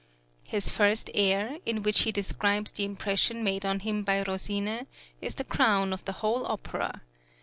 His 0.43 0.67
first 0.67 1.11
air 1.13 1.49
(7), 1.57 1.61
in 1.63 1.83
which 1.83 1.99
he 2.01 2.11
describes 2.11 2.71
the 2.71 2.83
impression 2.85 3.43
made 3.43 3.63
on 3.63 3.81
him 3.81 4.01
by 4.03 4.23
Rosine, 4.23 4.87
is 5.21 5.35
the 5.35 5.43
crown 5.43 5.93
of 5.93 6.03
the 6.05 6.11
whole 6.25 6.43
opera. 6.47 7.03